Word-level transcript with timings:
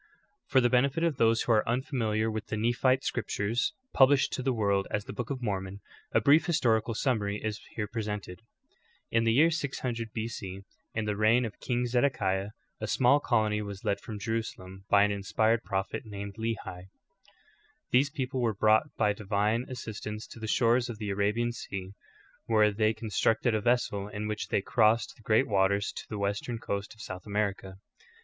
24. 0.49 0.49
For 0.57 0.61
the 0.61 0.69
benefit 0.71 1.03
of 1.03 1.17
those 1.17 1.43
who 1.43 1.51
are 1.51 1.69
unfamiliar 1.69 2.31
with 2.31 2.47
the 2.47 2.57
Nephite 2.57 3.03
scriptures, 3.03 3.73
published 3.93 4.33
to 4.33 4.41
the 4.41 4.51
world 4.51 4.87
as 4.89 5.05
the 5.05 5.13
Book 5.13 5.29
of 5.29 5.43
Mormon, 5.43 5.79
a 6.11 6.19
brief 6.19 6.47
historical 6.47 6.95
summary 6.95 7.39
is 7.39 7.59
here 7.75 7.85
presented.*^ 7.85 8.39
In 9.11 9.25
the 9.25 9.31
year 9.31 9.51
600 9.51 10.11
B. 10.11 10.27
C, 10.27 10.61
in 10.95 11.05
the 11.05 11.15
reign 11.15 11.45
of 11.45 11.59
King 11.59 11.85
Zedekiah, 11.85 12.49
a 12.79 12.87
small 12.87 13.19
colony 13.19 13.61
was 13.61 13.83
led 13.85 13.99
from 13.99 14.17
Jerusalem 14.17 14.85
by 14.89 15.03
an 15.03 15.11
inspired 15.11 15.61
proph 15.63 15.93
et 15.93 16.03
named 16.03 16.33
Lehi. 16.35 16.87
These 17.91 18.09
people 18.09 18.41
were 18.41 18.55
brought 18.55 18.87
by 18.97 19.13
divine 19.13 19.67
as 19.69 19.83
sistance 19.85 20.27
to 20.29 20.39
the 20.39 20.47
shores 20.47 20.89
of 20.89 20.97
the 20.97 21.11
Arabian 21.11 21.51
Sea, 21.51 21.91
where 22.47 22.71
they 22.71 22.95
con 22.95 23.09
structed 23.09 23.53
a 23.53 23.61
vessel 23.61 24.07
in 24.07 24.27
which 24.27 24.47
they 24.47 24.61
crossed 24.63 25.15
the 25.15 25.21
great 25.21 25.47
waters 25.47 25.91
to 25.91 26.07
the 26.09 26.17
western 26.17 26.57
coast 26.57 26.95
of 26.95 27.01
South 27.01 27.27
America. 27.27 27.77